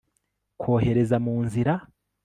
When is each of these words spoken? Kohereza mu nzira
Kohereza 0.61 1.17
mu 1.25 1.35
nzira 1.45 1.73